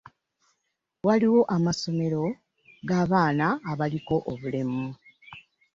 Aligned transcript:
Waliwo 1.05 1.41
amasomero 1.55 2.23
g'abaana 2.87 3.47
abaliko 3.71 4.15
obulemu. 4.31 4.85